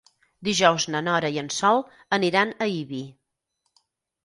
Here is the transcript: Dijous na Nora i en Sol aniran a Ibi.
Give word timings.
Dijous 0.45 0.87
na 0.93 1.01
Nora 1.07 1.31
i 1.35 1.37
en 1.43 1.51
Sol 1.57 1.83
aniran 2.19 2.57
a 2.67 2.71
Ibi. 2.79 3.05